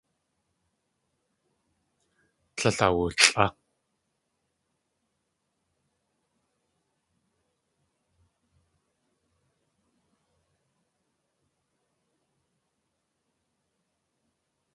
Tlél 2.55 2.77
awulʼá. 2.85 3.45